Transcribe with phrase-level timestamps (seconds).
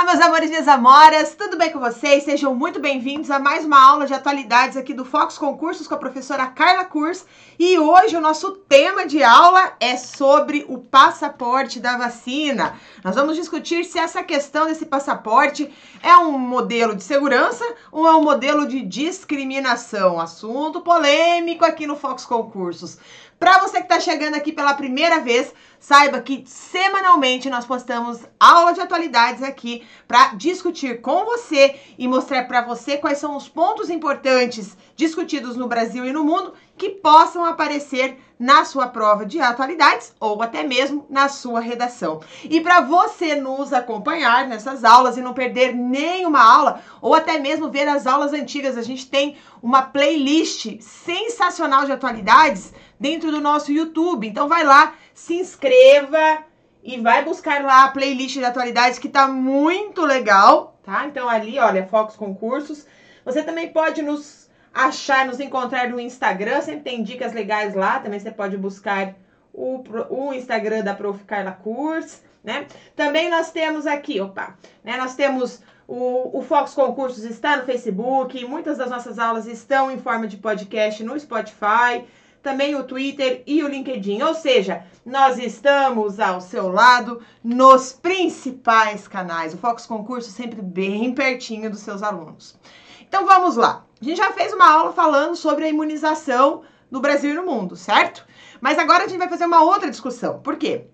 [0.00, 2.24] Olá, meus amores e minhas amoras, tudo bem com vocês?
[2.24, 5.98] Sejam muito bem-vindos a mais uma aula de atualidades aqui do Fox Concursos com a
[5.98, 7.26] professora Carla Kurs.
[7.58, 12.80] E hoje o nosso tema de aula é sobre o passaporte da vacina.
[13.04, 15.70] Nós vamos discutir se essa questão desse passaporte
[16.02, 20.18] é um modelo de segurança ou é um modelo de discriminação.
[20.18, 22.96] Assunto polêmico aqui no Fox Concursos.
[23.40, 28.74] Para você que está chegando aqui pela primeira vez, saiba que semanalmente nós postamos aula
[28.74, 33.88] de atualidades aqui para discutir com você e mostrar para você quais são os pontos
[33.88, 40.14] importantes discutidos no Brasil e no mundo que possam aparecer na sua prova de atualidades
[40.18, 42.22] ou até mesmo na sua redação.
[42.42, 47.68] E para você nos acompanhar nessas aulas e não perder nenhuma aula ou até mesmo
[47.68, 53.70] ver as aulas antigas, a gente tem uma playlist sensacional de atualidades dentro do nosso
[53.70, 54.26] YouTube.
[54.26, 56.38] Então vai lá, se inscreva
[56.82, 61.04] e vai buscar lá a playlist de atualidades que tá muito legal, tá?
[61.04, 62.86] Então ali, olha, Focos Concursos.
[63.22, 67.98] Você também pode nos achar, nos encontrar no Instagram, sempre tem dicas legais lá.
[67.98, 69.14] Também você pode buscar
[69.52, 71.24] o, o Instagram da Prof.
[71.24, 72.66] Carla Kurs, né?
[72.94, 74.96] Também nós temos aqui, opa, né?
[74.96, 79.98] Nós temos o, o Fox Concursos está no Facebook, muitas das nossas aulas estão em
[79.98, 82.06] forma de podcast no Spotify
[82.42, 84.22] também o Twitter e o LinkedIn.
[84.22, 89.54] Ou seja, nós estamos ao seu lado nos principais canais.
[89.54, 92.58] O Fox Concurso sempre bem pertinho dos seus alunos.
[93.06, 93.84] Então vamos lá.
[94.00, 97.76] A gente já fez uma aula falando sobre a imunização no Brasil e no mundo,
[97.76, 98.26] certo?
[98.60, 100.40] Mas agora a gente vai fazer uma outra discussão.
[100.40, 100.86] Por quê?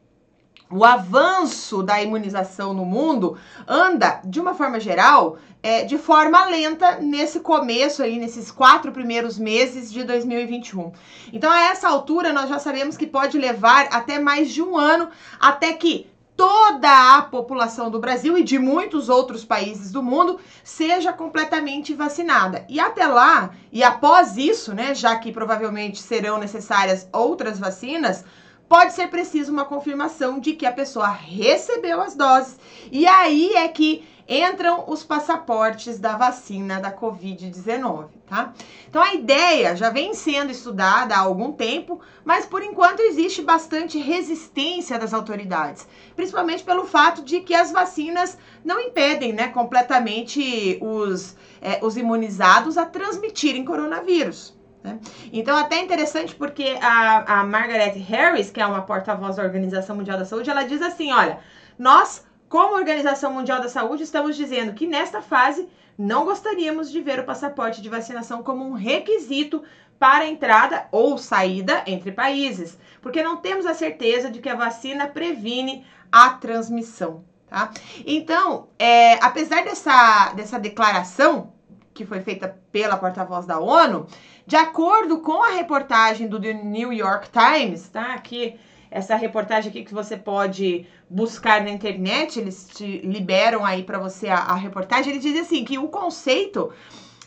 [0.70, 6.96] o avanço da imunização no mundo anda, de uma forma geral, é, de forma lenta
[6.96, 10.92] nesse começo aí, nesses quatro primeiros meses de 2021.
[11.32, 15.08] Então, a essa altura, nós já sabemos que pode levar até mais de um ano
[15.38, 21.12] até que toda a população do Brasil e de muitos outros países do mundo seja
[21.12, 22.64] completamente vacinada.
[22.68, 28.24] E até lá, e após isso, né, já que provavelmente serão necessárias outras vacinas,
[28.68, 32.58] pode ser preciso uma confirmação de que a pessoa recebeu as doses.
[32.90, 38.52] E aí é que entram os passaportes da vacina da Covid-19, tá?
[38.88, 43.98] Então a ideia já vem sendo estudada há algum tempo, mas por enquanto existe bastante
[43.98, 51.36] resistência das autoridades, principalmente pelo fato de que as vacinas não impedem, né, completamente os,
[51.60, 54.55] é, os imunizados a transmitirem coronavírus.
[54.86, 55.00] Né?
[55.32, 60.16] Então, até interessante porque a, a Margaret Harris, que é uma porta-voz da Organização Mundial
[60.16, 61.40] da Saúde, ela diz assim: olha,
[61.76, 67.18] nós, como Organização Mundial da Saúde, estamos dizendo que nesta fase não gostaríamos de ver
[67.18, 69.64] o passaporte de vacinação como um requisito
[69.98, 75.08] para entrada ou saída entre países, porque não temos a certeza de que a vacina
[75.08, 77.24] previne a transmissão.
[77.48, 77.72] Tá?
[78.06, 81.52] Então, é, apesar dessa, dessa declaração
[81.96, 84.06] que foi feita pela porta-voz da ONU,
[84.46, 88.14] de acordo com a reportagem do The New York Times, tá?
[88.14, 88.54] Aqui,
[88.90, 94.28] essa reportagem aqui que você pode buscar na internet, eles te liberam aí para você
[94.28, 96.72] a, a, reportagem, ele diz assim que o conceito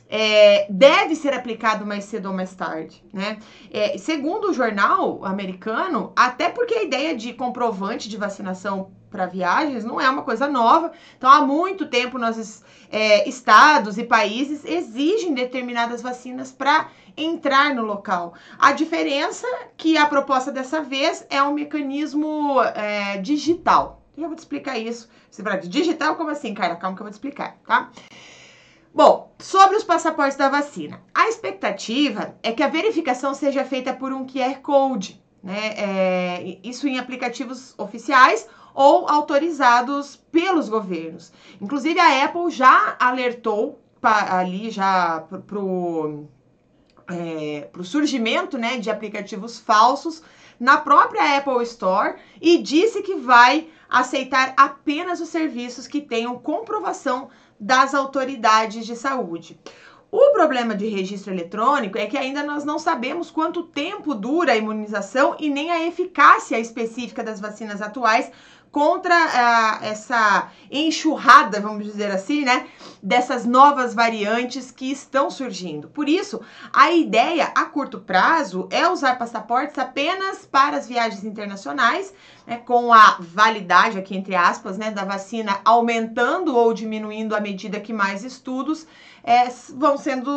[0.10, 3.38] é, deve ser aplicado mais cedo ou mais tarde, né?
[3.72, 9.84] É, segundo o jornal americano, até porque a ideia de comprovante de vacinação para viagens
[9.84, 10.92] não é uma coisa nova.
[11.18, 17.84] Então, há muito tempo, nossos é, estados e países exigem determinadas vacinas para entrar no
[17.84, 18.34] local.
[18.58, 19.46] A diferença
[19.78, 24.02] que a proposta dessa vez é um mecanismo é, digital.
[24.18, 25.10] Eu vou te explicar isso.
[25.30, 26.76] Você vai digital como assim, cara?
[26.76, 27.90] Calma que eu vou te explicar, tá?
[28.94, 31.02] Bom, sobre os passaportes da vacina.
[31.14, 35.74] A expectativa é que a verificação seja feita por um QR Code, né?
[35.78, 41.32] É, isso em aplicativos oficiais ou autorizados pelos governos.
[41.62, 46.28] Inclusive, a Apple já alertou pra, ali já para o
[47.10, 50.22] é, surgimento né, de aplicativos falsos
[50.60, 57.30] na própria Apple Store e disse que vai aceitar apenas os serviços que tenham comprovação
[57.60, 59.60] das autoridades de saúde.
[60.12, 64.58] O problema de registro eletrônico é que ainda nós não sabemos quanto tempo dura a
[64.58, 68.32] imunização e nem a eficácia específica das vacinas atuais
[68.72, 72.68] contra essa enxurrada, vamos dizer assim, né,
[73.02, 75.88] dessas novas variantes que estão surgindo.
[75.90, 76.40] Por isso,
[76.72, 82.14] a ideia a curto prazo é usar passaportes apenas para as viagens internacionais,
[82.46, 87.80] né, com a validade aqui entre aspas, né, da vacina aumentando ou diminuindo à medida
[87.80, 88.86] que mais estudos
[89.24, 90.32] é, vão sendo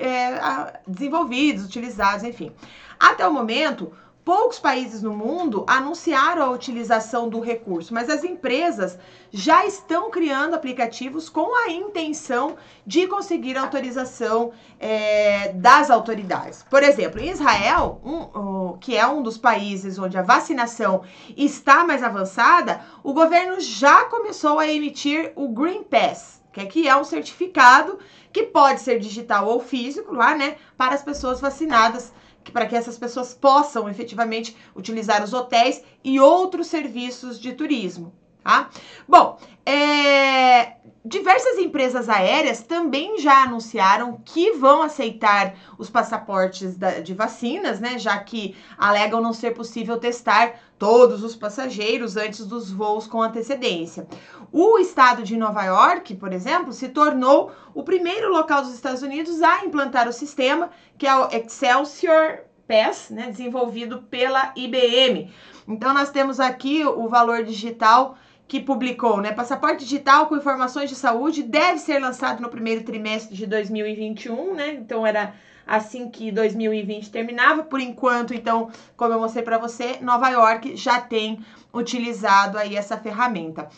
[0.00, 2.52] é, desenvolvidos, utilizados, enfim.
[2.98, 3.92] Até o momento,
[4.26, 8.98] poucos países no mundo anunciaram a utilização do recurso, mas as empresas
[9.30, 14.50] já estão criando aplicativos com a intenção de conseguir autorização
[14.80, 16.64] é, das autoridades.
[16.68, 21.04] Por exemplo, em Israel, um, que é um dos países onde a vacinação
[21.36, 27.04] está mais avançada, o governo já começou a emitir o Green Pass, que é um
[27.04, 28.00] certificado
[28.32, 32.12] que pode ser digital ou físico lá, né, para as pessoas vacinadas
[32.52, 38.12] para que essas pessoas possam efetivamente utilizar os hotéis e outros serviços de turismo.
[38.46, 38.70] Tá?
[39.08, 47.12] Bom, é, diversas empresas aéreas também já anunciaram que vão aceitar os passaportes da, de
[47.12, 47.98] vacinas, né?
[47.98, 54.06] Já que alegam não ser possível testar todos os passageiros antes dos voos com antecedência.
[54.52, 59.42] O estado de Nova York, por exemplo, se tornou o primeiro local dos Estados Unidos
[59.42, 65.32] a implantar o sistema, que é o Excelsior Pass, né, desenvolvido pela IBM.
[65.66, 68.16] Então nós temos aqui o valor digital
[68.48, 69.32] que publicou, né?
[69.32, 74.74] Passaporte digital com informações de saúde deve ser lançado no primeiro trimestre de 2021, né?
[74.74, 75.34] Então era
[75.66, 77.64] assim que 2020 terminava.
[77.64, 81.44] Por enquanto, então, como eu mostrei para você, Nova York já tem
[81.74, 83.68] utilizado aí essa ferramenta.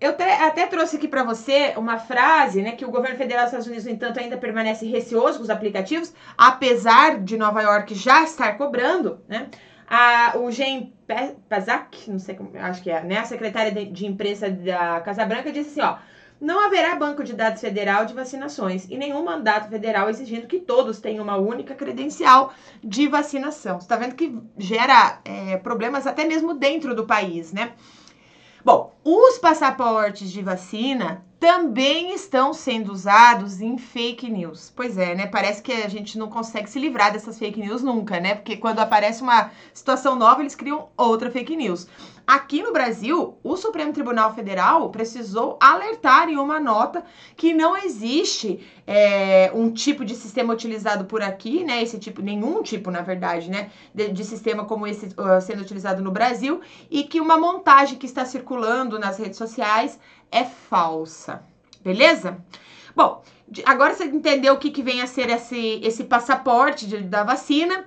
[0.00, 3.68] Eu até trouxe aqui para você uma frase, né, que o governo federal dos Estados
[3.68, 8.58] Unidos, no entanto, ainda permanece receoso com os aplicativos, apesar de Nova York já estar
[8.58, 9.48] cobrando, né?
[9.94, 10.86] A, o Jean
[11.50, 15.22] Pazak, não sei como, acho que é, né, a secretária de, de imprensa da Casa
[15.26, 15.98] Branca disse assim, ó,
[16.40, 20.98] não haverá banco de dados federal de vacinações e nenhum mandato federal exigindo que todos
[20.98, 23.78] tenham uma única credencial de vacinação.
[23.78, 27.72] Você está vendo que gera é, problemas até mesmo dentro do país, né?
[28.64, 34.72] Bom, os passaportes de vacina também estão sendo usados em fake news.
[34.76, 35.26] Pois é, né?
[35.26, 38.36] Parece que a gente não consegue se livrar dessas fake news nunca, né?
[38.36, 41.88] Porque quando aparece uma situação nova, eles criam outra fake news.
[42.24, 47.04] Aqui no Brasil, o Supremo Tribunal Federal precisou alertar em uma nota
[47.36, 51.82] que não existe é, um tipo de sistema utilizado por aqui, né?
[51.82, 53.72] Esse tipo, nenhum tipo, na verdade, né?
[53.92, 58.06] De, de sistema como esse uh, sendo utilizado no Brasil, e que uma montagem que
[58.06, 59.98] está circulando nas redes sociais
[60.32, 61.44] é falsa.
[61.82, 62.38] Beleza?
[62.96, 63.22] Bom,
[63.64, 67.84] agora você entendeu o que, que vem a ser esse, esse passaporte de, da vacina.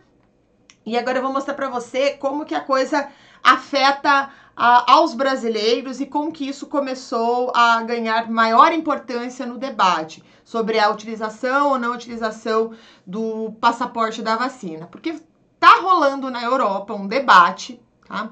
[0.86, 3.10] E agora eu vou mostrar para você como que a coisa
[3.44, 10.24] afeta a, aos brasileiros e como que isso começou a ganhar maior importância no debate
[10.44, 12.72] sobre a utilização ou não utilização
[13.06, 14.86] do passaporte da vacina.
[14.88, 15.20] Porque
[15.60, 18.32] tá rolando na Europa um debate, tá?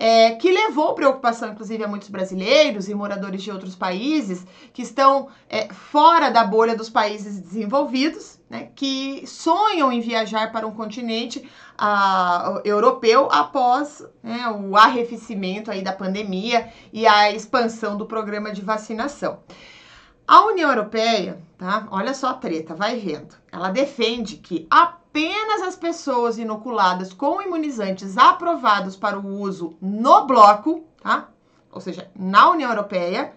[0.00, 5.28] é, que levou preocupação, inclusive, a muitos brasileiros e moradores de outros países que estão
[5.46, 11.46] é, fora da bolha dos países desenvolvidos, né, que sonham em viajar para um continente
[11.76, 18.62] a, europeu após né, o arrefecimento aí da pandemia e a expansão do programa de
[18.62, 19.40] vacinação.
[20.26, 21.86] A União Europeia, tá?
[21.90, 23.36] Olha só a treta, vai vendo.
[23.52, 30.86] Ela defende que apenas as pessoas inoculadas com imunizantes aprovados para o uso no bloco,
[31.02, 31.28] tá?
[31.70, 33.34] Ou seja, na União Europeia,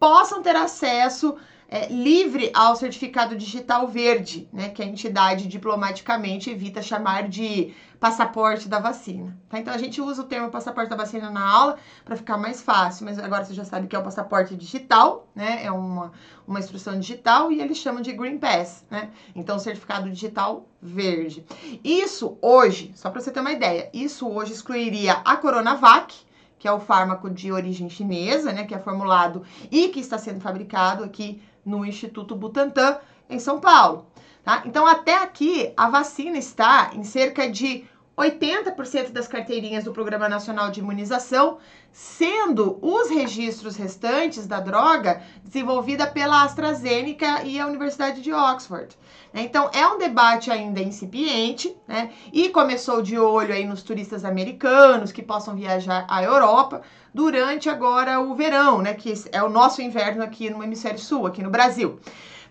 [0.00, 1.36] possam ter acesso
[1.72, 8.68] é, livre ao certificado digital verde, né, que a entidade diplomaticamente evita chamar de passaporte
[8.68, 9.38] da vacina.
[9.48, 9.58] Tá?
[9.60, 13.04] Então a gente usa o termo passaporte da vacina na aula para ficar mais fácil,
[13.04, 15.60] mas agora você já sabe que é o passaporte digital, né?
[15.62, 16.10] É uma,
[16.44, 19.10] uma instrução digital e eles chamam de Green Pass, né?
[19.36, 21.44] Então certificado digital verde.
[21.84, 26.16] Isso hoje, só para você ter uma ideia, isso hoje excluiria a Coronavac,
[26.58, 30.40] que é o fármaco de origem chinesa, né, que é formulado e que está sendo
[30.40, 32.98] fabricado aqui no Instituto Butantan,
[33.28, 34.06] em São Paulo.
[34.44, 34.62] Tá?
[34.64, 37.84] Então, até aqui, a vacina está em cerca de
[38.16, 41.58] 80% das carteirinhas do Programa Nacional de Imunização,
[41.90, 48.96] sendo os registros restantes da droga desenvolvida pela AstraZeneca e a Universidade de Oxford.
[49.32, 52.10] Então, é um debate ainda incipiente, né?
[52.32, 56.82] E começou de olho aí nos turistas americanos que possam viajar à Europa
[57.14, 58.94] durante agora o verão, né?
[58.94, 61.98] Que é o nosso inverno aqui no hemisfério sul, aqui no Brasil.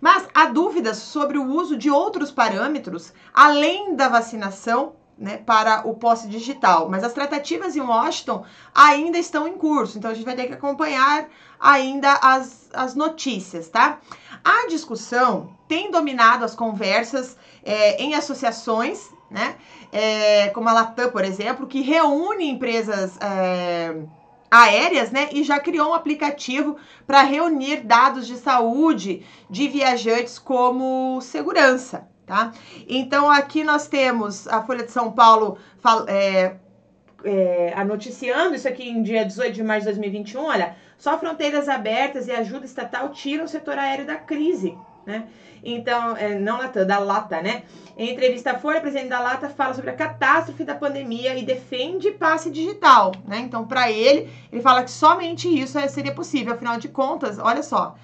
[0.02, 5.94] Mas há dúvidas sobre o uso de outros parâmetros além da vacinação né, para o
[5.96, 6.90] posse digital.
[6.90, 10.54] Mas as tratativas em Washington ainda estão em curso, então a gente vai ter que
[10.54, 11.28] acompanhar
[11.60, 14.00] ainda as, as notícias, tá?
[14.44, 19.58] A discussão tem dominado as conversas é, em associações, né?
[19.92, 23.18] É, como a Latam, por exemplo, que reúne empresas.
[23.20, 23.94] É,
[24.50, 25.30] aéreas, né?
[25.32, 32.08] E já criou um aplicativo para reunir dados de saúde de viajantes como segurança.
[32.26, 32.52] tá?
[32.88, 35.58] Então aqui nós temos a Folha de São Paulo
[36.08, 36.56] é,
[37.24, 42.28] é, noticiando isso aqui em dia 18 de março de 2021, olha, só fronteiras abertas
[42.28, 44.78] e ajuda estatal tiram o setor aéreo da crise,
[45.10, 45.28] né?
[45.64, 47.64] Então, é, não Latam, da Lata, né?
[47.98, 51.44] Em entrevista à Folha, o presidente da Lata fala sobre a catástrofe da pandemia e
[51.44, 53.40] defende passe digital, né?
[53.40, 56.54] Então, para ele, ele fala que somente isso seria possível.
[56.54, 57.96] Afinal de contas, olha só,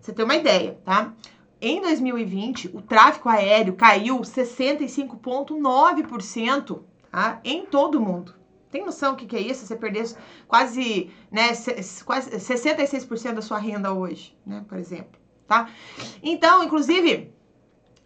[0.00, 1.12] você tem uma ideia, tá?
[1.60, 6.80] Em 2020, o tráfego aéreo caiu 65,9%
[7.12, 7.40] tá?
[7.44, 8.34] em todo o mundo.
[8.70, 9.64] Tem noção do que, que é isso?
[9.64, 10.04] Você perder
[10.48, 11.50] quase, né,
[12.04, 15.68] quase 66% da sua renda hoje, né, por exemplo, tá?
[16.22, 17.32] Então, inclusive,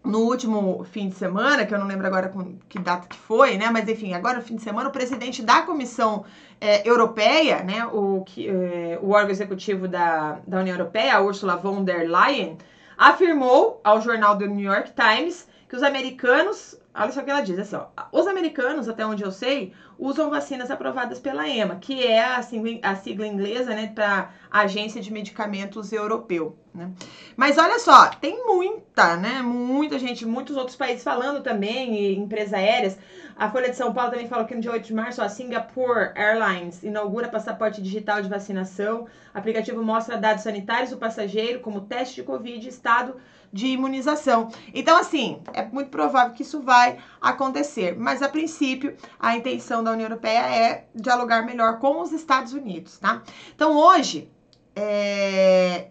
[0.04, 3.56] no último fim de semana, que eu não lembro agora com que data que foi,
[3.56, 3.68] né?
[3.70, 6.24] Mas enfim, agora no fim de semana, o presidente da Comissão
[6.60, 7.84] é, Europeia, né?
[7.86, 12.56] O, que, é, o órgão executivo da, da União Europeia, Ursula von der Leyen,
[12.96, 17.40] afirmou ao jornal do New York Times que os americanos Olha só o que ela
[17.40, 22.04] diz, assim, ó, os americanos, até onde eu sei, usam vacinas aprovadas pela EMA, que
[22.04, 26.90] é a sigla, a sigla inglesa, né, para Agência de Medicamentos Europeu, né?
[27.36, 32.54] Mas olha só, tem muita, né, muita gente, muitos outros países falando também, e empresas
[32.54, 32.98] aéreas.
[33.36, 36.10] A Folha de São Paulo também falou que no dia 8 de março, a Singapore
[36.16, 39.06] Airlines inaugura passaporte digital de vacinação.
[39.32, 43.16] O aplicativo mostra dados sanitários do passageiro, como teste de Covid, estado
[43.52, 44.50] de imunização.
[44.72, 47.96] Então, assim, é muito provável que isso vai acontecer.
[47.98, 52.98] Mas, a princípio, a intenção da União Europeia é dialogar melhor com os Estados Unidos,
[52.98, 53.22] tá?
[53.54, 54.30] Então, hoje,
[54.76, 55.88] é...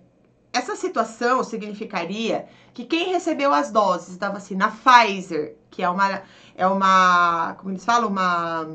[0.53, 6.21] essa situação significaria que quem recebeu as doses da vacina Pfizer, que é uma,
[6.55, 8.69] é uma como eles falam, uma,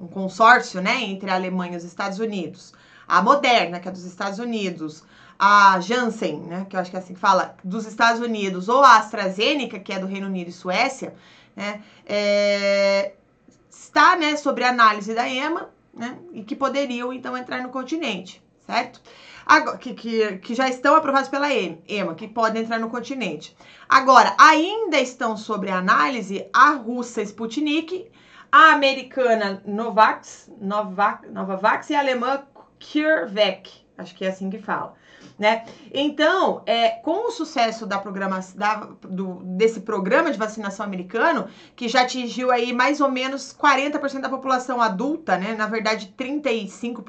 [0.00, 2.72] um consórcio, né, entre a Alemanha e os Estados Unidos,
[3.06, 5.04] a Moderna, que é dos Estados Unidos,
[5.38, 8.82] a Janssen, né, que eu acho que é assim que fala, dos Estados Unidos, ou
[8.82, 11.14] a AstraZeneca, que é do Reino Unido e Suécia,
[11.54, 13.12] né, é,
[13.70, 19.00] está, né, sobre análise da EMA, né, e que poderiam, então, entrar no continente, certo?
[19.44, 23.56] Agora, que, que, que já estão aprovados pela EMA, que podem entrar no continente.
[23.88, 28.10] Agora, ainda estão sobre análise a russa Sputnik,
[28.50, 32.42] a americana Novax, Novak, Novavax e a alemã
[32.80, 34.94] CureVac, acho que é assim que fala
[35.38, 35.64] né?
[35.92, 37.96] Então, é, com o sucesso da
[38.54, 44.20] da, do, desse programa de vacinação americano, que já atingiu aí mais ou menos 40%
[44.20, 45.54] da população adulta, né?
[45.54, 47.04] Na verdade, 35%,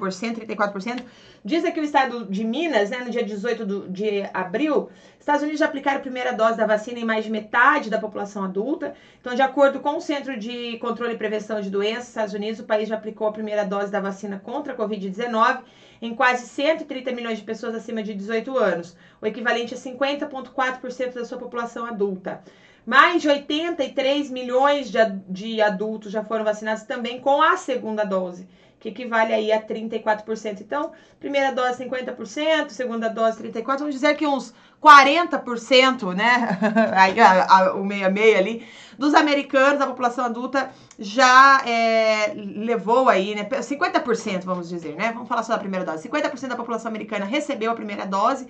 [0.46, 1.02] 34%.
[1.44, 5.60] Diz aqui o estado de Minas, né, no dia 18 do, de abril, Estados Unidos
[5.60, 8.94] já aplicaram a primeira dose da vacina em mais de metade da população adulta.
[9.20, 12.64] Então, de acordo com o Centro de Controle e Prevenção de Doenças, Estados Unidos, o
[12.64, 15.60] país já aplicou a primeira dose da vacina contra a Covid-19
[16.00, 21.24] em quase 130 milhões de pessoas acima de 18 anos, o equivalente a 50,4% da
[21.24, 22.42] sua população adulta.
[22.86, 24.90] Mais de 83 milhões
[25.28, 28.48] de, adultos já foram vacinados também com a segunda dose
[28.80, 30.60] que equivale aí a 34%.
[30.60, 36.58] Então, primeira dose 50%, segunda dose 34%, vamos dizer que uns 40%, né?
[36.94, 38.66] aí, a, a, o meia-meia ali,
[38.96, 43.44] dos americanos, da população adulta, já é, levou aí, né?
[43.44, 45.12] 50%, vamos dizer, né?
[45.12, 46.08] Vamos falar só da primeira dose.
[46.08, 48.46] 50% da população americana recebeu a primeira dose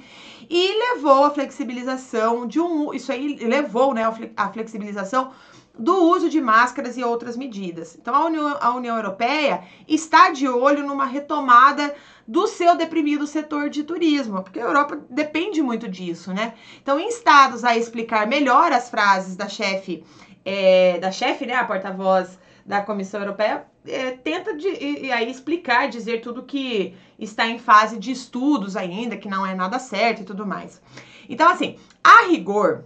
[0.48, 2.92] e levou a flexibilização de um.
[2.94, 4.02] Isso aí levou, né?
[4.36, 5.32] A flexibilização
[5.78, 7.96] do uso de máscaras e outras medidas.
[8.00, 11.94] Então, a União, a União Europeia está de olho numa retomada
[12.26, 16.54] do seu deprimido setor de turismo, porque a Europa depende muito disso, né?
[16.82, 20.04] Então, instados a explicar melhor as frases da chefe,
[20.44, 25.30] é, da chefe, né, a porta-voz da Comissão Europeia, é, tenta de, e, e aí
[25.30, 30.20] explicar, dizer tudo que está em fase de estudos ainda, que não é nada certo
[30.20, 30.82] e tudo mais.
[31.28, 32.84] Então, assim, a rigor,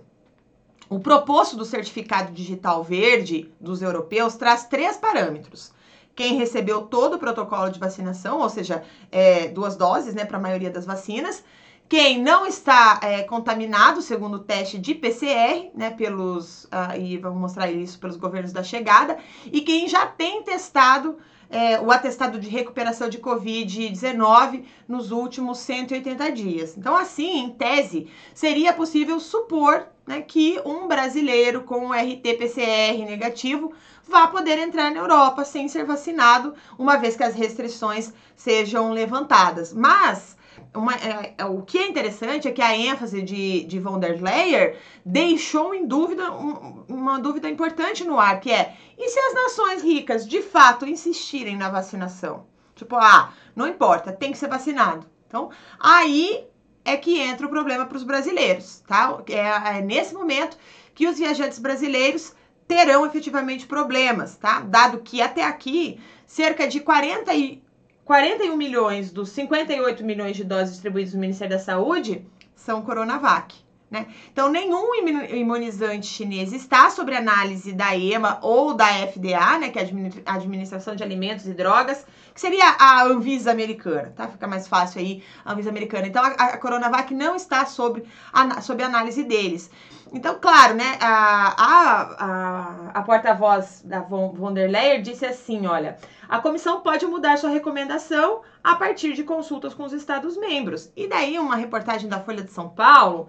[0.93, 5.73] o proposto do certificado digital verde dos europeus traz três parâmetros.
[6.15, 10.41] Quem recebeu todo o protocolo de vacinação, ou seja, é, duas doses, né, para a
[10.41, 11.43] maioria das vacinas.
[11.89, 17.41] Quem não está é, contaminado, segundo o teste de PCR, né, pelos, uh, e vamos
[17.41, 21.17] mostrar isso pelos governos da chegada, e quem já tem testado
[21.53, 26.77] é, o atestado de recuperação de Covid-19 nos últimos 180 dias.
[26.79, 33.73] Então, assim, em tese, seria possível supor né, que um brasileiro com RT-PCR negativo
[34.09, 39.75] vá poder entrar na Europa sem ser vacinado, uma vez que as restrições sejam levantadas.
[39.75, 40.37] Mas
[40.75, 44.75] uma, é, é, o que é interessante é que a ênfase de, de Leyen
[45.05, 49.83] deixou em dúvida um, uma dúvida importante no ar, que é e se as nações
[49.83, 52.47] ricas de fato insistirem na vacinação?
[52.75, 55.07] Tipo, ah, não importa, tem que ser vacinado.
[55.26, 56.47] Então, aí
[56.85, 59.19] é que entra o problema para os brasileiros, tá?
[59.29, 60.57] É, é, nesse momento
[60.95, 62.35] que os viajantes brasileiros
[62.67, 64.61] terão efetivamente problemas, tá?
[64.61, 67.62] Dado que até aqui cerca de 40 e
[68.05, 73.62] 41 milhões dos 58 milhões de doses distribuídos no Ministério da Saúde são Coronavac.
[73.93, 74.07] Né?
[74.33, 79.87] Então, nenhum imunizante chinês está sob análise da EMA ou da FDA, né, que é
[80.25, 84.29] a Administração de Alimentos e Drogas, que seria a Anvisa americana, tá?
[84.29, 86.07] Fica mais fácil aí, a Anvisa americana.
[86.07, 89.71] Então, a, a Coronavac não está sob, a, sob análise deles.
[90.11, 96.39] Então, claro, né, a, a, a, porta-voz da von der Leyen disse assim, olha, a
[96.39, 100.91] comissão pode mudar sua recomendação a partir de consultas com os Estados-membros.
[100.97, 103.29] E daí, uma reportagem da Folha de São Paulo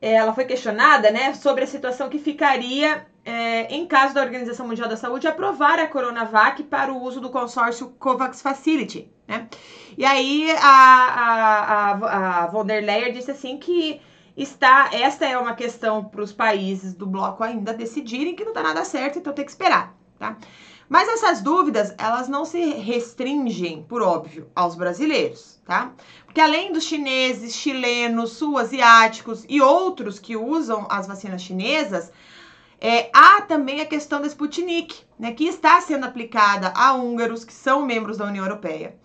[0.00, 4.88] ela foi questionada né, sobre a situação que ficaria é, em caso da Organização Mundial
[4.88, 9.10] da Saúde aprovar a Coronavac para o uso do consórcio COVAX Facility.
[9.26, 9.48] Né?
[9.98, 14.00] E aí a, a, a, a von der Leyen disse assim que
[14.36, 18.62] está esta é uma questão para os países do bloco ainda decidirem que não está
[18.62, 19.94] nada certo, então tem que esperar.
[20.18, 20.36] Tá?
[20.88, 25.92] Mas essas dúvidas, elas não se restringem, por óbvio, aos brasileiros, tá?
[26.24, 32.10] Porque além dos chineses, chilenos, sul-asiáticos e outros que usam as vacinas chinesas,
[32.80, 37.52] é, há também a questão da Sputnik, né, que está sendo aplicada a húngaros que
[37.52, 38.96] são membros da União Europeia.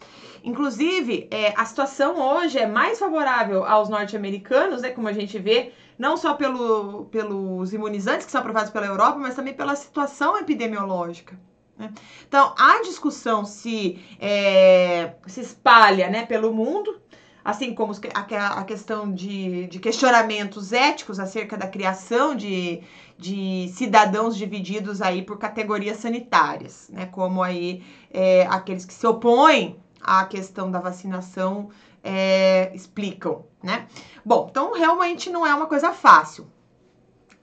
[0.42, 5.74] Inclusive, é, a situação hoje é mais favorável aos norte-americanos, né, como a gente vê,
[5.98, 11.38] não só pelo, pelos imunizantes que são aprovados pela Europa, mas também pela situação epidemiológica.
[11.84, 11.94] Né?
[12.28, 17.02] Então, a discussão se, é, se espalha né, pelo mundo,
[17.44, 22.82] assim como a, questão de, de, questionamentos éticos acerca da criação de,
[23.18, 27.08] de, cidadãos divididos aí por categorias sanitárias, né?
[27.08, 31.70] Como aí é, aqueles que se opõem à questão da vacinação
[32.02, 33.88] é, explicam, né?
[34.24, 36.48] Bom, então realmente não é uma coisa fácil.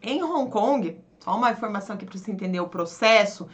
[0.02, 3.46] Em Hong Kong, só uma informação aqui para você entender o processo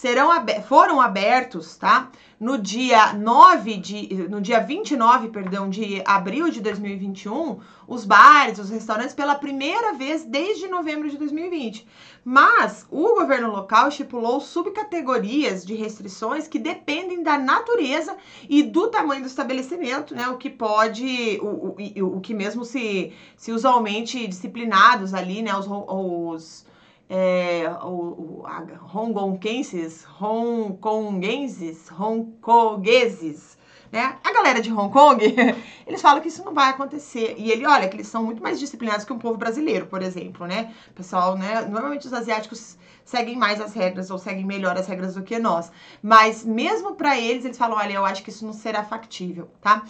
[0.00, 0.30] serão
[0.66, 2.10] foram abertos, tá?
[2.38, 8.70] No dia 9 de no dia 29, perdão, de abril de 2021, os bares, os
[8.70, 11.86] restaurantes pela primeira vez desde novembro de 2020.
[12.24, 18.16] Mas o governo local estipulou subcategorias de restrições que dependem da natureza
[18.48, 20.28] e do tamanho do estabelecimento, né?
[20.28, 25.54] O que pode, o, o, o que mesmo se, se usualmente disciplinados ali, né?
[25.54, 26.69] Os, os
[27.10, 28.46] é, o, o,
[28.94, 33.58] hongkonguenses, hongkonguenses, hongkongueses,
[33.90, 34.16] né?
[34.22, 35.20] A galera de Hong Kong,
[35.84, 37.34] eles falam que isso não vai acontecer.
[37.36, 40.46] E ele, olha, que eles são muito mais disciplinados que o povo brasileiro, por exemplo,
[40.46, 40.72] né?
[40.94, 41.62] Pessoal, né?
[41.62, 45.72] Normalmente os asiáticos seguem mais as regras ou seguem melhor as regras do que nós.
[46.00, 49.84] Mas mesmo para eles, eles falam, olha, eu acho que isso não será factível, tá?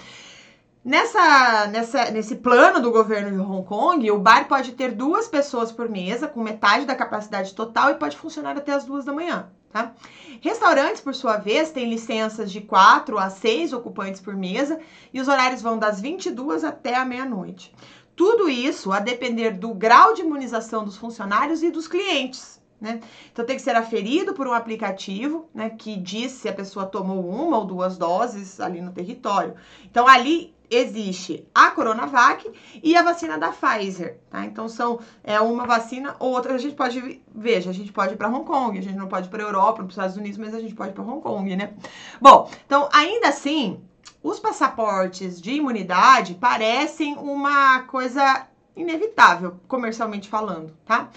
[0.83, 5.71] Nessa, nessa, nesse plano do governo de Hong Kong, o bar pode ter duas pessoas
[5.71, 9.51] por mesa, com metade da capacidade total, e pode funcionar até as duas da manhã.
[9.71, 9.93] Tá?
[10.40, 14.81] Restaurantes, por sua vez, têm licenças de quatro a seis ocupantes por mesa
[15.12, 17.75] e os horários vão das 22 até a meia-noite.
[18.16, 22.59] Tudo isso a depender do grau de imunização dos funcionários e dos clientes.
[22.81, 23.01] Né?
[23.31, 27.29] Então tem que ser aferido por um aplicativo né, que diz se a pessoa tomou
[27.29, 29.55] uma ou duas doses ali no território.
[29.85, 32.48] Então ali existe a Coronavac
[32.83, 34.44] e a vacina da Pfizer, tá?
[34.44, 36.54] Então são é uma vacina ou outra.
[36.54, 39.26] A gente pode, veja, a gente pode ir para Hong Kong, a gente não pode
[39.26, 41.56] ir para Europa, para os Estados Unidos, mas a gente pode ir para Hong Kong,
[41.56, 41.74] né?
[42.20, 43.80] Bom, então ainda assim,
[44.22, 51.11] os passaportes de imunidade parecem uma coisa inevitável, comercialmente falando, tá?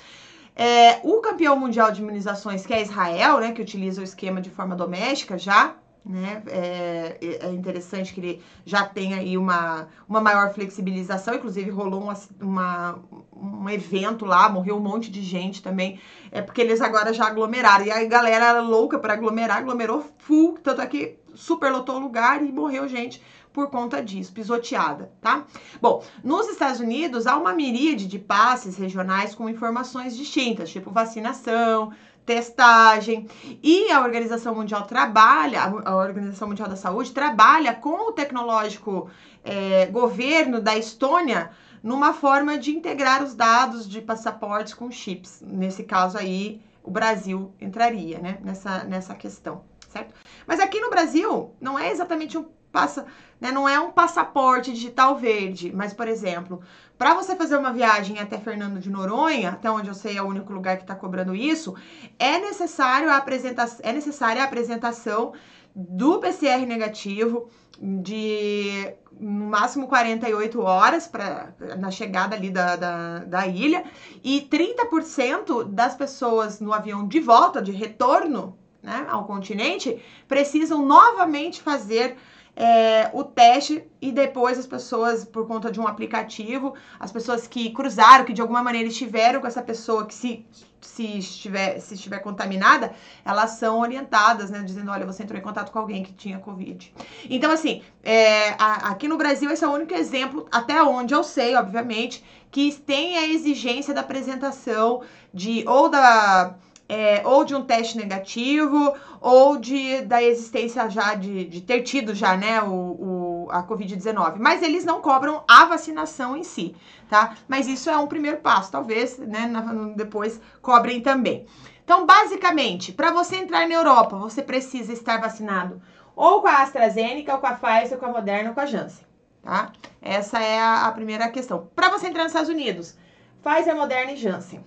[0.55, 4.51] É, o campeão mundial de imunizações, que é Israel, né, que utiliza o esquema de
[4.51, 6.43] forma doméstica já, né?
[6.47, 12.17] É, é, interessante que ele já tem aí uma, uma maior flexibilização, inclusive rolou uma,
[12.41, 12.99] uma,
[13.35, 15.99] um evento lá, morreu um monte de gente também,
[16.31, 20.57] é porque eles agora já aglomeraram, e a galera era louca para aglomerar, aglomerou full,
[20.61, 23.21] tanto é que superlotou o lugar e morreu gente
[23.53, 25.45] por conta disso, pisoteada, tá?
[25.79, 31.93] Bom, nos Estados Unidos há uma miríade de passes regionais com informações distintas, tipo vacinação,
[32.25, 33.27] testagem.
[33.61, 39.09] E a Organização Mundial trabalha, a Organização Mundial da Saúde trabalha com o tecnológico
[39.43, 45.43] é, governo da Estônia numa forma de integrar os dados de passaportes com chips.
[45.45, 50.13] Nesse caso aí, o Brasil entraria, né, nessa, nessa questão, certo?
[50.47, 53.05] Mas aqui no Brasil, não é exatamente um passa,
[53.39, 56.61] né, não é um passaporte digital verde, mas, por exemplo,
[56.97, 60.27] para você fazer uma viagem até Fernando de Noronha, até onde eu sei é o
[60.27, 61.75] único lugar que está cobrando isso,
[62.17, 65.33] é necessário a apresentação, é necessária a apresentação
[65.75, 67.47] do PCR negativo
[67.79, 73.83] de no máximo 48 horas para na chegada ali da, da, da ilha
[74.23, 81.61] e 30% das pessoas no avião de volta, de retorno né, ao continente, precisam novamente
[81.61, 82.17] fazer
[82.55, 87.71] é, o teste e depois as pessoas, por conta de um aplicativo, as pessoas que
[87.71, 90.45] cruzaram, que de alguma maneira estiveram com essa pessoa que se,
[90.79, 92.93] se, estiver, se estiver contaminada,
[93.25, 94.61] elas são orientadas, né?
[94.61, 96.93] Dizendo, olha, você entrou em contato com alguém que tinha Covid.
[97.29, 101.23] Então, assim, é, a, aqui no Brasil esse é o único exemplo, até onde eu
[101.23, 105.01] sei, obviamente, que tem a exigência da apresentação
[105.33, 106.55] de ou da
[106.93, 112.13] é, ou de um teste negativo, ou de da existência já de, de ter tido
[112.13, 114.35] já, né, o, o a Covid-19.
[114.37, 116.75] Mas eles não cobram a vacinação em si,
[117.09, 117.35] tá?
[117.47, 119.51] Mas isso é um primeiro passo, talvez, né,
[119.95, 121.47] depois cobrem também.
[121.83, 125.81] Então, basicamente, para você entrar na Europa, você precisa estar vacinado
[126.15, 128.67] ou com a AstraZeneca, ou com a Pfizer, ou com a Moderna, ou com a
[128.67, 129.05] Janssen,
[129.41, 129.71] tá?
[129.99, 131.67] Essa é a, a primeira questão.
[131.75, 132.95] Para você entrar nos Estados Unidos,
[133.41, 134.63] Pfizer, Moderna e Janssen.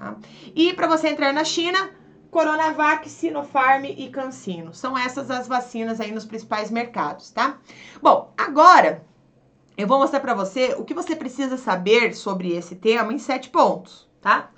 [0.00, 0.16] Tá?
[0.56, 1.90] E para você entrar na China,
[2.30, 4.72] Coronavac, Sinopharm e Cancino.
[4.72, 7.58] São essas as vacinas aí nos principais mercados, tá?
[8.00, 9.04] Bom, agora
[9.76, 13.50] eu vou mostrar para você o que você precisa saber sobre esse tema em sete
[13.50, 14.48] pontos, tá?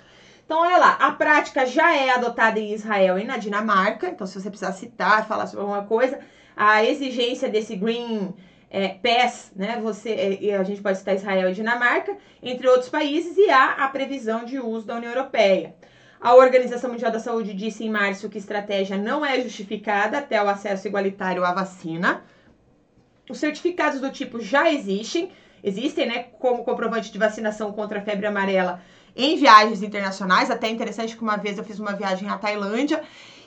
[0.45, 4.07] Então, olha lá, a prática já é adotada em Israel e na Dinamarca.
[4.07, 6.19] Então, se você precisar citar, falar sobre alguma coisa,
[6.55, 8.33] a exigência desse Green
[8.73, 9.79] é, PES, né?
[9.83, 13.87] Você, é, a gente pode citar Israel e Dinamarca, entre outros países, e há a
[13.87, 15.75] previsão de uso da União Europeia.
[16.19, 20.49] A Organização Mundial da Saúde disse em março que estratégia não é justificada até o
[20.49, 22.23] acesso igualitário à vacina.
[23.29, 25.31] Os certificados do tipo já existem,
[25.63, 28.81] existem, né, como comprovante de vacinação contra a febre amarela
[29.15, 30.49] em viagens internacionais.
[30.49, 33.03] Até interessante que uma vez eu fiz uma viagem à Tailândia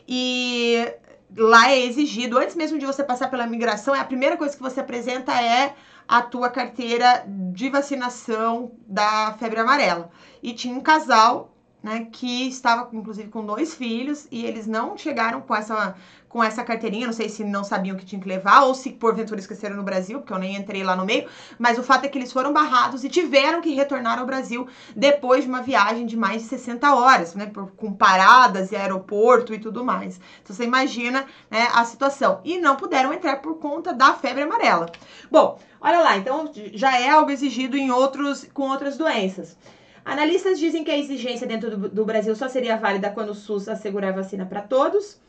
[0.07, 0.87] e
[1.35, 4.63] lá é exigido, antes mesmo de você passar pela migração, é a primeira coisa que
[4.63, 5.75] você apresenta é
[6.07, 10.11] a tua carteira de vacinação da febre amarela.
[10.43, 11.56] E tinha um casal
[11.87, 15.95] né, que estava inclusive com dois filhos e eles não chegaram com essa
[16.29, 19.39] com essa carteirinha, não sei se não sabiam que tinha que levar ou se porventura
[19.39, 22.19] esqueceram no Brasil, porque eu nem entrei lá no meio, mas o fato é que
[22.19, 26.43] eles foram barrados e tiveram que retornar ao Brasil depois de uma viagem de mais
[26.43, 30.21] de 60 horas, né, por, com paradas e aeroporto e tudo mais.
[30.43, 32.41] Então você imagina né, a situação.
[32.45, 34.91] E não puderam entrar por conta da febre amarela.
[35.31, 39.57] Bom, olha lá, então já é algo exigido em outros com outras doenças.
[40.07, 43.69] Analistas dizem que a exigência dentro do, do Brasil só seria válida quando o SUS
[43.69, 45.21] assegurar vacina para todos.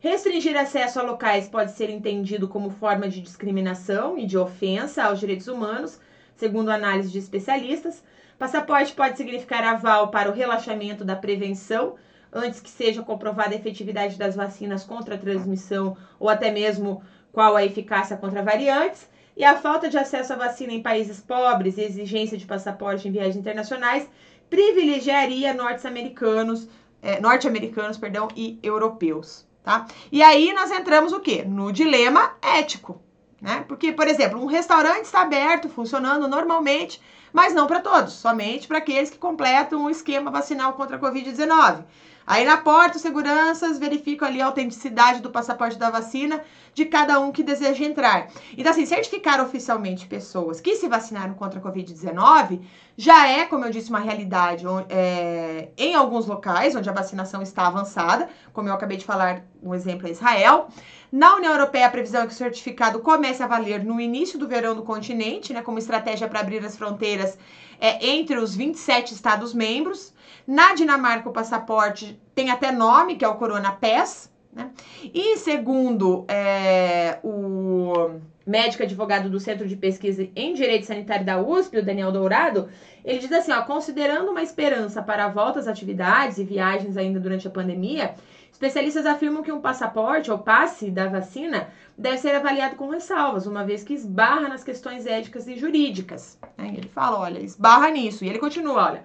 [0.00, 5.18] Restringir acesso a locais pode ser entendido como forma de discriminação e de ofensa aos
[5.18, 5.98] direitos humanos,
[6.36, 8.04] segundo análise de especialistas.
[8.38, 11.94] Passaporte pode significar aval para o relaxamento da prevenção,
[12.30, 17.56] antes que seja comprovada a efetividade das vacinas contra a transmissão ou até mesmo qual
[17.56, 19.08] a eficácia contra variantes.
[19.36, 23.12] E a falta de acesso à vacina em países pobres e exigência de passaporte em
[23.12, 24.08] viagens internacionais
[24.50, 26.68] privilegiaria norte-americanos,
[27.00, 29.86] é, norte-americanos, perdão, e europeus tá?
[30.10, 31.44] E aí nós entramos o quê?
[31.46, 33.00] No dilema ético,
[33.40, 33.64] né?
[33.68, 37.00] Porque, por exemplo, um restaurante está aberto, funcionando normalmente,
[37.32, 41.84] mas não para todos, somente para aqueles que completam o esquema vacinal contra a Covid-19.
[42.26, 46.42] Aí na porta, os seguranças verificam ali a autenticidade do passaporte da vacina
[46.74, 48.28] de cada um que deseja entrar.
[48.56, 52.60] Então, assim, certificar oficialmente pessoas que se vacinaram contra a Covid-19
[52.96, 57.66] já é, como eu disse, uma realidade é, em alguns locais onde a vacinação está
[57.66, 60.68] avançada, como eu acabei de falar, um exemplo é Israel.
[61.10, 64.48] Na União Europeia, a previsão é que o certificado comece a valer no início do
[64.48, 67.36] verão do continente, né, como estratégia para abrir as fronteiras
[67.82, 70.14] é, entre os 27 Estados-membros.
[70.46, 74.30] Na Dinamarca, o passaporte tem até nome, que é o Corona Pass.
[74.52, 74.70] Né?
[75.12, 81.78] E segundo é, o médico advogado do Centro de Pesquisa em Direito Sanitário da USP,
[81.78, 82.68] o Daniel Dourado,
[83.04, 87.18] ele diz assim, ó, considerando uma esperança para a volta às atividades e viagens ainda
[87.18, 88.14] durante a pandemia,
[88.52, 93.64] especialistas afirmam que um passaporte ou passe da vacina deve ser avaliado com ressalvas, uma
[93.64, 96.38] vez que esbarra nas questões éticas e jurídicas.
[96.58, 98.24] Ele fala, olha, esbarra nisso.
[98.24, 99.04] E ele continua, olha,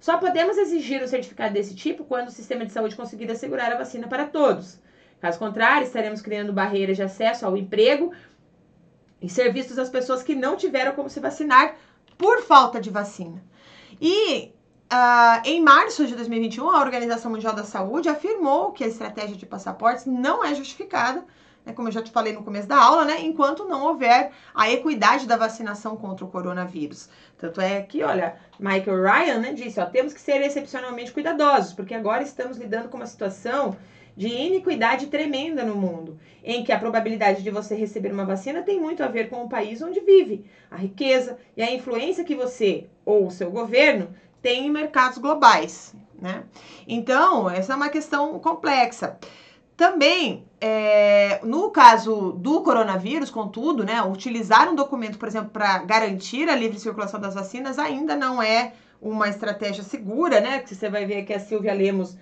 [0.00, 3.78] só podemos exigir um certificado desse tipo quando o sistema de saúde conseguir assegurar a
[3.78, 4.80] vacina para todos.
[5.20, 8.12] Caso contrário, estaremos criando barreiras de acesso ao emprego
[9.20, 11.76] e serviços às pessoas que não tiveram como se vacinar
[12.18, 13.42] por falta de vacina.
[14.00, 14.52] E
[14.92, 19.46] uh, em março de 2021, a Organização Mundial da Saúde afirmou que a estratégia de
[19.46, 21.24] passaportes não é justificada
[21.66, 24.70] né, como eu já te falei no começo da aula, né, enquanto não houver a
[24.70, 27.10] equidade da vacinação contra o coronavírus.
[27.36, 31.92] Tanto é que, olha, Michael Ryan né, disse, ó, temos que ser excepcionalmente cuidadosos, porque
[31.92, 33.76] agora estamos lidando com uma situação
[34.16, 38.80] de iniquidade tremenda no mundo, em que a probabilidade de você receber uma vacina tem
[38.80, 42.86] muito a ver com o país onde vive, a riqueza e a influência que você
[43.04, 46.44] ou o seu governo tem em mercados globais, né?
[46.86, 49.18] Então, essa é uma questão complexa.
[49.76, 56.48] Também, é, no caso do coronavírus, contudo, né, utilizar um documento, por exemplo, para garantir
[56.48, 58.72] a livre circulação das vacinas ainda não é
[59.02, 60.60] uma estratégia segura, né?
[60.60, 62.16] Que você vai ver aqui a Silvia Lemos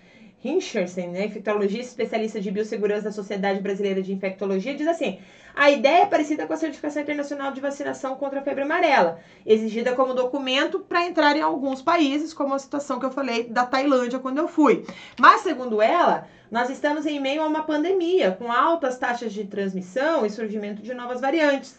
[0.44, 5.18] Hinchersen, né, infectologista especialista de biossegurança da Sociedade Brasileira de Infectologia, diz assim:
[5.56, 9.94] a ideia é parecida com a certificação internacional de vacinação contra a febre amarela, exigida
[9.94, 14.18] como documento para entrar em alguns países, como a situação que eu falei da Tailândia
[14.18, 14.84] quando eu fui.
[15.18, 20.26] Mas, segundo ela, nós estamos em meio a uma pandemia, com altas taxas de transmissão
[20.26, 21.78] e surgimento de novas variantes.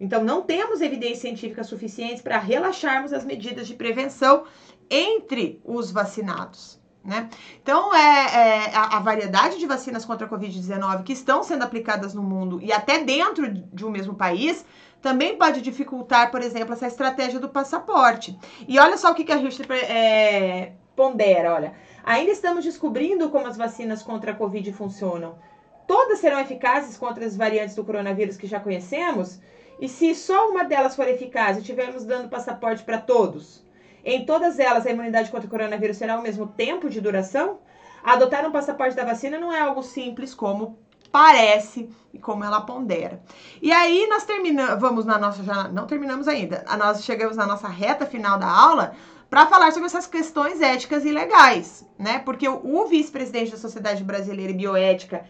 [0.00, 4.44] Então, não temos evidências científicas suficientes para relaxarmos as medidas de prevenção
[4.88, 6.78] entre os vacinados.
[7.06, 7.30] Né?
[7.62, 12.12] Então, é, é a, a, variedade de vacinas contra a Covid-19 que estão sendo aplicadas
[12.12, 14.66] no mundo e até dentro de um mesmo país
[15.00, 18.36] também pode dificultar, por exemplo, essa estratégia do passaporte.
[18.66, 21.74] E olha só o que, que a Richter é, pondera, olha.
[22.02, 25.38] Ainda estamos descobrindo como as vacinas contra a Covid funcionam.
[25.86, 29.40] Todas serão eficazes contra as variantes do coronavírus que já conhecemos?
[29.80, 33.64] E se só uma delas for eficaz e tivermos dando passaporte para todos?
[34.08, 37.58] Em todas elas, a imunidade contra o coronavírus será o mesmo tempo de duração?
[38.04, 40.78] Adotar um passaporte da vacina não é algo simples como
[41.10, 43.20] parece e como ela pondera.
[43.60, 47.66] E aí nós terminamos, vamos na nossa, já não terminamos ainda, nós chegamos na nossa
[47.66, 48.94] reta final da aula
[49.28, 52.20] para falar sobre essas questões éticas e legais, né?
[52.20, 55.24] Porque o, vice-presidente da Sociedade Brasileira de Bioética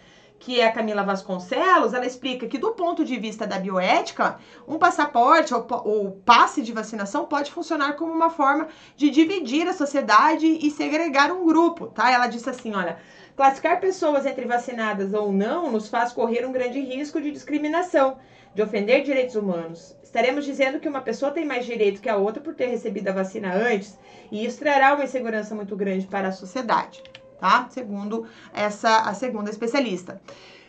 [0.47, 4.79] que é a Camila Vasconcelos, ela explica que do ponto de vista da bioética, um
[4.79, 10.47] passaporte ou, ou passe de vacinação pode funcionar como uma forma de dividir a sociedade
[10.47, 12.13] e segregar um grupo, tá?
[12.13, 12.97] Ela disse assim, olha,
[13.35, 18.17] classificar pessoas entre vacinadas ou não nos faz correr um grande risco de discriminação,
[18.55, 19.97] de ofender direitos humanos.
[20.01, 23.13] Estaremos dizendo que uma pessoa tem mais direito que a outra por ter recebido a
[23.13, 23.99] vacina antes,
[24.31, 27.03] e isso trará uma insegurança muito grande para a sociedade
[27.39, 27.69] tá?
[27.71, 30.21] Segundo essa a segunda especialista.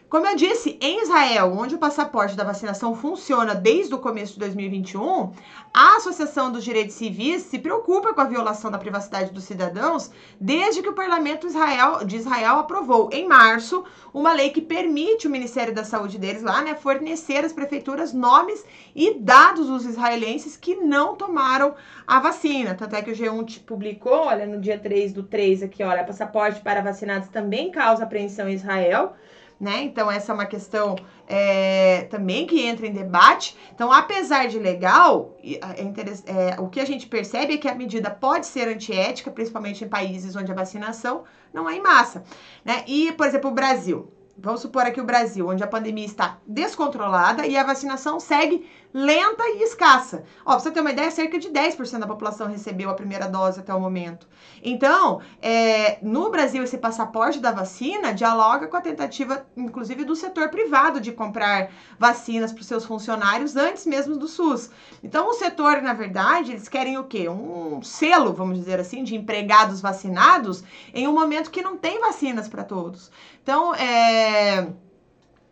[0.10, 4.40] Como eu disse, em Israel, onde o passaporte da vacinação funciona desde o começo de
[4.40, 5.34] 2021,
[5.74, 10.82] a Associação dos Direitos Civis se preocupa com a violação da privacidade dos cidadãos desde
[10.82, 15.76] que o parlamento Israel, de Israel aprovou, em março, uma lei que permite o Ministério
[15.76, 18.64] da Saúde deles lá, né, fornecer às prefeituras nomes
[18.96, 21.76] e dados dos israelenses que não tomaram
[22.08, 22.76] a vacina.
[22.76, 26.62] Tanto é que o G1 publicou, olha, no dia 3 do 3 aqui, olha, passaporte
[26.62, 29.14] para vacinados também causa apreensão em Israel
[29.60, 29.84] né?
[29.84, 30.96] Então, essa é uma questão
[31.28, 33.58] é, também que entra em debate.
[33.74, 38.10] Então, apesar de legal, é, é, o que a gente percebe é que a medida
[38.10, 42.24] pode ser antiética, principalmente em países onde a vacinação não é em massa.
[42.64, 42.84] Né?
[42.88, 44.12] E, por exemplo, o Brasil.
[44.40, 49.44] Vamos supor aqui o Brasil, onde a pandemia está descontrolada e a vacinação segue lenta
[49.44, 50.24] e escassa.
[50.44, 53.60] Ó, pra você ter uma ideia, cerca de 10% da população recebeu a primeira dose
[53.60, 54.28] até o momento.
[54.64, 60.50] Então, é, no Brasil, esse passaporte da vacina dialoga com a tentativa, inclusive, do setor
[60.50, 64.68] privado de comprar vacinas para seus funcionários antes mesmo do SUS.
[65.04, 67.30] Então, o setor, na verdade, eles querem o quê?
[67.30, 72.48] Um selo, vamos dizer assim, de empregados vacinados em um momento que não tem vacinas
[72.48, 73.12] para todos.
[73.44, 74.68] Então, é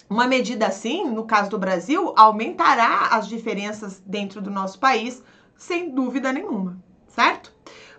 [0.09, 5.23] uma medida assim, no caso do Brasil, aumentará as diferenças dentro do nosso país,
[5.57, 7.51] sem dúvida nenhuma, certo?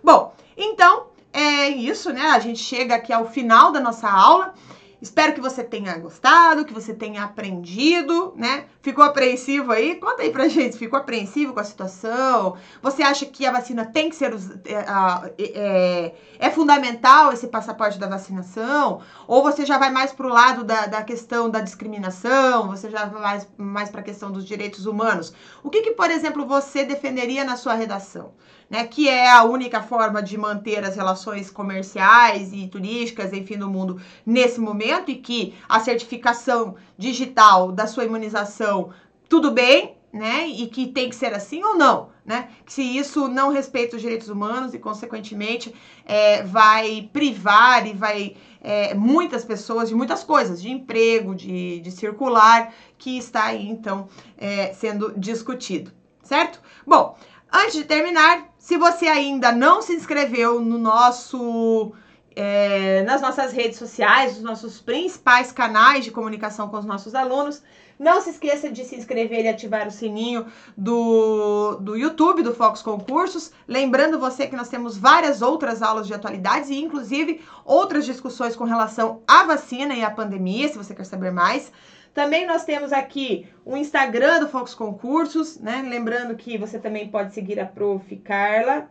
[0.03, 2.23] Bom, então é isso, né?
[2.29, 4.55] A gente chega aqui ao final da nossa aula.
[5.01, 8.65] Espero que você tenha gostado, que você tenha aprendido, né?
[8.81, 9.97] Ficou apreensivo aí?
[9.97, 12.57] Conta aí pra gente, ficou apreensivo com a situação?
[12.83, 14.35] Você acha que a vacina tem que ser.
[14.65, 19.03] É, é, é fundamental esse passaporte da vacinação?
[19.29, 22.69] Ou você já vai mais pro lado da, da questão da discriminação?
[22.69, 25.33] Você já vai mais, mais pra questão dos direitos humanos?
[25.63, 28.33] O que, que, por exemplo, você defenderia na sua redação?
[28.69, 33.71] Né, que é a única forma de manter as relações comerciais e turísticas, enfim, do
[33.71, 38.91] mundo nesse momento, e que a certificação digital da sua imunização,
[39.29, 40.49] tudo bem, né?
[40.49, 42.49] E que tem que ser assim ou não, né?
[42.67, 45.75] Se isso não respeita os direitos humanos e, consequentemente,
[46.05, 51.91] é, vai privar e vai é, muitas pessoas de muitas coisas, de emprego, de, de
[51.91, 56.61] circular, que está aí, então, é, sendo discutido, certo?
[56.87, 57.17] Bom,
[57.53, 61.93] antes de terminar, se você ainda não se inscreveu no nosso
[62.37, 67.63] é, nas nossas redes sociais, os nossos principais canais de comunicação com os nossos alunos.
[67.99, 72.83] Não se esqueça de se inscrever e ativar o sininho do, do YouTube do Focus
[72.83, 73.53] Concursos.
[73.67, 78.65] Lembrando você que nós temos várias outras aulas de atualidades e, inclusive, outras discussões com
[78.65, 81.73] relação à vacina e à pandemia, se você quer saber mais.
[82.17, 85.85] Também nós temos aqui o Instagram do Focus Concursos, né?
[85.87, 88.17] Lembrando que você também pode seguir a Prof.
[88.25, 88.91] Carla,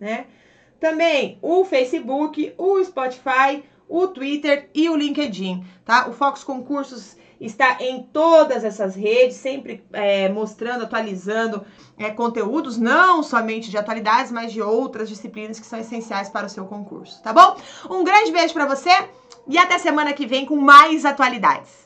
[0.00, 0.26] né?
[0.80, 6.08] Também o Facebook, o Spotify, o Twitter e o LinkedIn, tá?
[6.08, 11.64] O Focus Concursos está em todas essas redes, sempre é, mostrando, atualizando
[11.96, 16.50] é, conteúdos, não somente de atualidades, mas de outras disciplinas que são essenciais para o
[16.50, 17.56] seu concurso, tá bom?
[17.88, 18.90] Um grande beijo para você
[19.46, 21.85] e até semana que vem com mais atualidades.